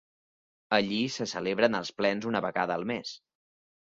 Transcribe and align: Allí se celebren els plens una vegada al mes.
Allí 0.77 1.01
se 1.15 1.27
celebren 1.33 1.79
els 1.79 1.91
plens 1.99 2.25
una 2.31 2.41
vegada 2.47 2.77
al 2.81 2.87
mes. 2.93 3.13